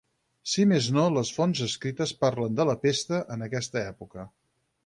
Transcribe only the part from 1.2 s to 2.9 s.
fonts escrites parlen de la